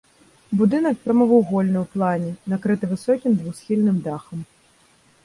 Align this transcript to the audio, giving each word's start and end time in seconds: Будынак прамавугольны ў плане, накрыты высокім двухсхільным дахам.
Будынак 0.59 0.95
прамавугольны 1.03 1.77
ў 1.83 1.97
плане, 1.97 2.31
накрыты 2.53 2.89
высокім 2.95 3.37
двухсхільным 3.43 4.01
дахам. 4.09 4.39